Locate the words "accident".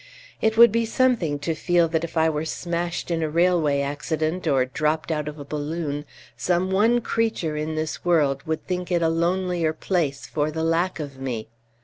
3.81-4.47